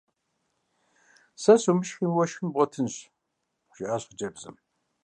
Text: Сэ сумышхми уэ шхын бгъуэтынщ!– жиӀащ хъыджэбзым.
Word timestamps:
Сэ 1.41 1.53
сумышхми 1.61 2.07
уэ 2.11 2.25
шхын 2.29 2.47
бгъуэтынщ!– 2.53 2.95
жиӀащ 3.75 4.03
хъыджэбзым. 4.07 4.55